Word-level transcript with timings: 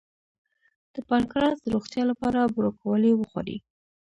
د 0.93 0.95
پانکراس 1.09 1.57
د 1.61 1.65
روغتیا 1.75 2.03
لپاره 2.11 2.51
بروکولي 2.55 3.11
وخورئ 3.15 3.57